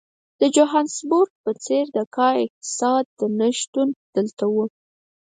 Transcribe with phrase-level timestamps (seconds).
[0.39, 3.05] د جوهانسبورګ په څېر د کا اقتصاد
[3.39, 4.65] نه شتون دلته وو.